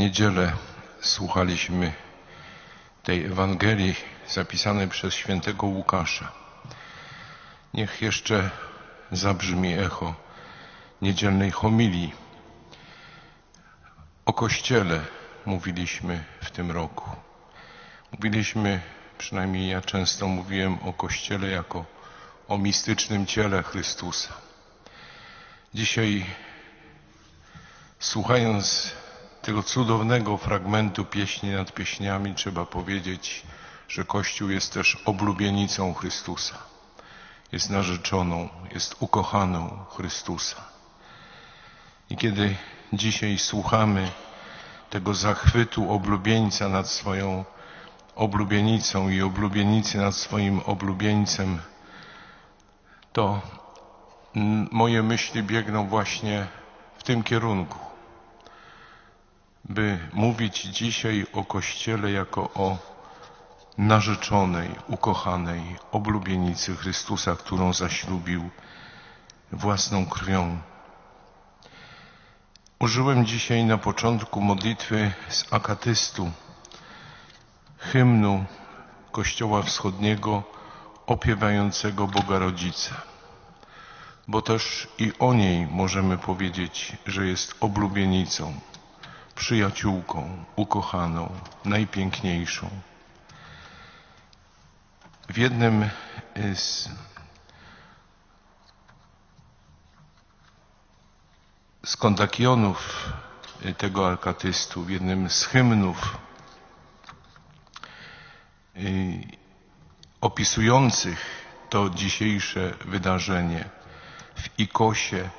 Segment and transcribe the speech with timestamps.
[0.00, 0.52] niedzielę
[1.00, 1.92] słuchaliśmy
[3.02, 3.94] tej Ewangelii
[4.28, 6.32] zapisanej przez świętego Łukasza.
[7.74, 8.50] Niech jeszcze
[9.12, 10.14] zabrzmi echo
[11.02, 12.12] niedzielnej homilii.
[14.26, 15.00] O Kościele
[15.46, 17.10] mówiliśmy w tym roku.
[18.12, 18.80] Mówiliśmy,
[19.18, 21.84] przynajmniej ja często mówiłem o Kościele jako
[22.48, 24.32] o mistycznym ciele Chrystusa.
[25.74, 26.26] Dzisiaj,
[27.98, 28.99] słuchając
[29.42, 33.42] tego cudownego fragmentu pieśni nad pieśniami, trzeba powiedzieć,
[33.88, 36.58] że Kościół jest też oblubienicą Chrystusa.
[37.52, 40.56] Jest narzeczoną, jest ukochaną Chrystusa.
[42.10, 42.56] I kiedy
[42.92, 44.10] dzisiaj słuchamy
[44.90, 47.44] tego zachwytu oblubieńca nad swoją
[48.14, 51.58] oblubienicą i oblubienicy nad swoim oblubieńcem,
[53.12, 53.40] to
[54.70, 56.46] moje myśli biegną właśnie
[56.98, 57.89] w tym kierunku,
[59.64, 62.78] by mówić dzisiaj o Kościele jako o
[63.78, 68.50] narzeczonej, ukochanej oblubienicy Chrystusa, którą zaślubił
[69.52, 70.58] własną krwią.
[72.78, 76.30] Użyłem dzisiaj na początku modlitwy z akatystu,
[77.78, 78.44] hymnu
[79.12, 80.42] Kościoła Wschodniego
[81.06, 82.94] opiewającego Boga Rodzica,
[84.28, 88.54] bo też i o niej możemy powiedzieć, że jest oblubienicą,
[89.40, 91.32] przyjaciółką, ukochaną,
[91.64, 92.70] najpiękniejszą.
[95.28, 95.90] W jednym
[96.54, 96.88] z
[101.84, 103.08] z kondakionów
[103.78, 106.18] tego arkatystu, w jednym z hymnów
[110.20, 113.70] opisujących to dzisiejsze wydarzenie
[114.34, 115.30] w Ikosie,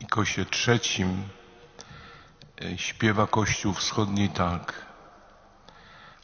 [0.00, 1.28] Ikosie trzecim
[2.76, 4.86] śpiewa Kościół Wschodni tak.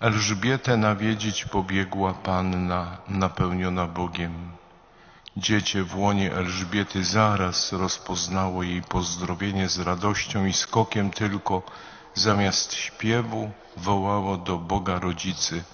[0.01, 4.53] Elżbietę nawiedzić pobiegła Panna napełniona Bogiem.
[5.37, 11.63] Dziecię w łonie Elżbiety zaraz rozpoznało jej pozdrowienie z radością i skokiem tylko
[12.15, 15.65] zamiast śpiewu wołało do Boga Rodzicy.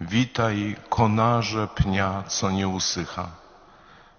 [0.00, 3.28] Witaj konarze pnia, co nie usycha.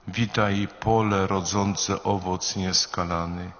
[0.07, 3.51] Witaj pole rodzące owoc nieskalany.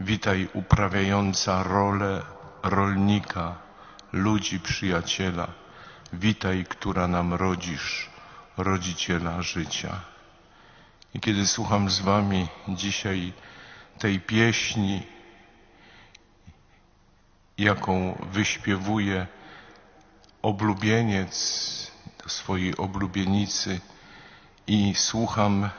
[0.00, 2.22] Witaj uprawiająca rolę
[2.62, 3.54] rolnika,
[4.12, 5.48] ludzi przyjaciela.
[6.12, 8.10] Witaj, która nam rodzisz,
[8.56, 10.00] rodziciela życia.
[11.14, 13.32] I kiedy słucham z Wami dzisiaj
[13.98, 15.02] tej pieśni,
[17.58, 19.26] jaką wyśpiewuje
[20.42, 21.32] oblubieniec
[22.22, 23.80] do swojej oblubienicy
[24.66, 25.70] i słucham,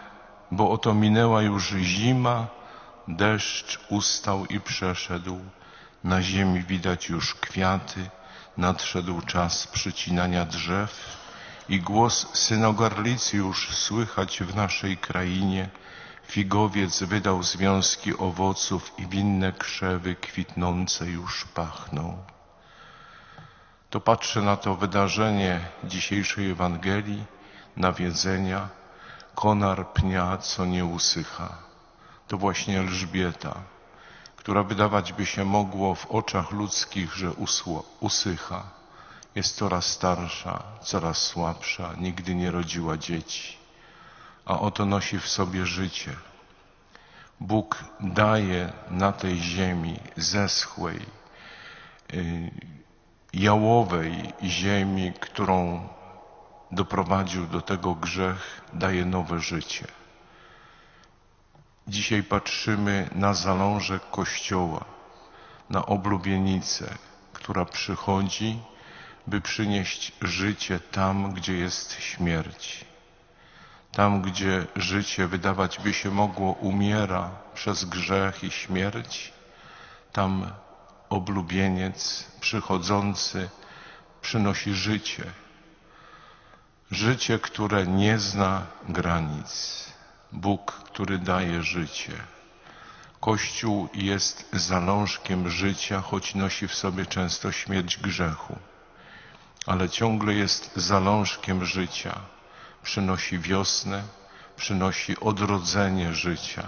[0.52, 2.56] bo oto minęła już zima,
[3.07, 5.40] deszcz ustał i przeszedł,
[6.03, 8.09] na ziemi widać już kwiaty,
[8.57, 11.18] nadszedł czas przycinania drzew.
[11.69, 15.69] I głos synogarlicy już słychać w naszej krainie,
[16.28, 22.18] Figowiec wydał związki owoców i winne krzewy kwitnące już pachną.
[23.89, 27.25] To patrzę na to wydarzenie dzisiejszej Ewangelii,
[27.78, 28.69] nawiedzenia,
[29.35, 31.67] konar pnia, co nie usycha.
[32.28, 33.56] To właśnie Elżbieta,
[34.36, 37.32] która wydawać by się mogło w oczach ludzkich, że
[38.00, 38.64] usycha.
[39.36, 43.58] Jest coraz starsza, coraz słabsza, nigdy nie rodziła dzieci
[44.48, 46.16] a oto nosi w sobie życie.
[47.40, 51.00] Bóg daje na tej ziemi zeschłej,
[52.14, 52.52] y,
[53.34, 55.88] jałowej ziemi, którą
[56.72, 59.88] doprowadził do tego grzech, daje nowe życie.
[61.88, 64.86] Dzisiaj patrzymy na zalążek Kościoła,
[65.70, 66.96] na oblubienicę,
[67.34, 68.59] która przychodzi,
[69.28, 72.86] by przynieść życie tam, gdzie jest śmierć.
[73.92, 79.34] Tam, gdzie życie wydawać by się mogło umiera przez grzech i śmierć,
[80.12, 80.52] tam
[81.09, 83.50] oblubieniec przychodzący
[84.22, 85.24] przynosi życie.
[86.92, 89.97] Życie, które nie zna granic.
[90.31, 92.13] Bóg, który daje życie.
[93.19, 98.56] Kościół jest zalążkiem życia, choć nosi w sobie często śmierć grzechu,
[99.65, 102.19] ale ciągle jest zalążkiem życia
[102.88, 104.03] przynosi wiosnę,
[104.56, 106.68] przynosi odrodzenie życia,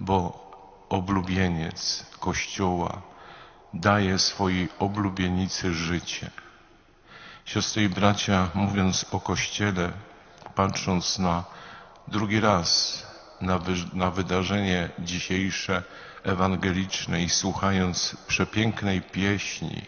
[0.00, 0.18] bo
[0.88, 3.02] oblubieniec Kościoła
[3.74, 6.30] daje swojej oblubienicy życie.
[7.44, 9.92] Siostry i bracia, mówiąc o Kościele,
[10.54, 11.44] patrząc na
[12.08, 13.02] drugi raz
[13.40, 15.82] na, wy, na wydarzenie dzisiejsze
[16.22, 19.82] ewangelicznej, słuchając przepięknej pieśni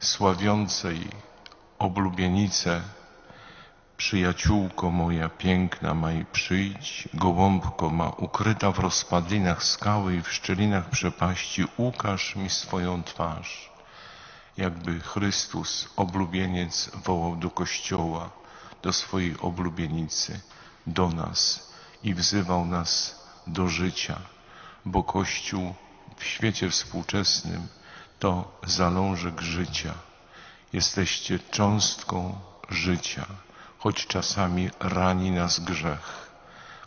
[0.00, 1.08] sławiącej
[1.78, 2.80] oblubienicę,
[4.02, 11.64] Przyjaciółko moja piękna maj przyjdź, gołąbko ma ukryta w rozpadlinach skały i w szczelinach przepaści,
[11.76, 13.70] ukaż mi swoją twarz.
[14.56, 18.30] Jakby Chrystus, oblubieniec, wołał do Kościoła,
[18.82, 20.40] do swojej oblubienicy,
[20.86, 24.18] do nas i wzywał nas do życia,
[24.84, 25.74] bo Kościół
[26.16, 27.66] w świecie współczesnym
[28.18, 29.94] to zalążek życia.
[30.72, 33.26] Jesteście cząstką życia
[33.78, 36.30] choć czasami rani nas grzech,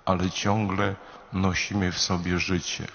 [0.05, 0.95] ale ciągle
[1.33, 2.87] nosimy w sobie życie.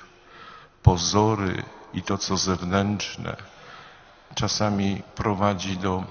[0.83, 1.63] Pozory
[1.93, 3.37] i to, co zewnętrzne,
[4.35, 6.05] czasami prowadzi do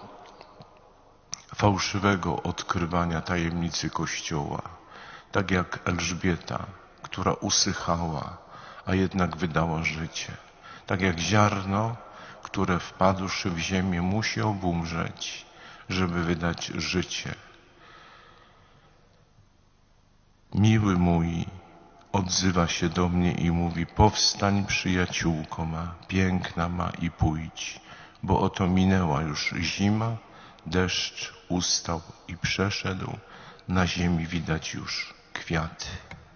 [1.56, 4.79] fałszywego odkrywania tajemnicy Kościoła.
[5.31, 6.66] Tak jak Elżbieta,
[7.02, 8.38] która usychała,
[8.86, 10.34] a jednak wydała życie.
[10.86, 11.96] Tak jak ziarno,
[12.44, 15.46] które wpadłszy w ziemię musi obumrzeć,
[15.90, 17.36] żeby wydać życie.
[20.54, 21.46] Miły mój
[22.12, 27.82] odzywa się do mnie i mówi, powstań przyjaciółko ma, piękna ma i pójdź,
[28.24, 30.18] bo oto minęła już zima,
[30.66, 33.18] deszcz ustał i przeszedł,
[33.68, 35.19] na ziemi widać już
[35.50, 36.09] kwiaty.